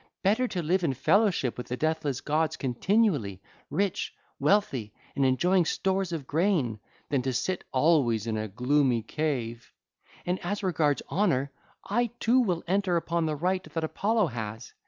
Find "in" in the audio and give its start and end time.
0.83-0.95, 8.25-8.35